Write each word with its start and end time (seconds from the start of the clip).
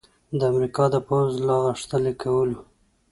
د 0.39 0.41
امریکا 0.51 0.85
د 0.93 0.95
پوځ 1.07 1.31
په 1.37 1.43
لاغښتلي 1.47 2.13
کولو 2.21 2.59